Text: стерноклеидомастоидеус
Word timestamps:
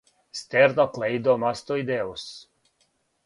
стерноклеидомастоидеус 0.39 2.25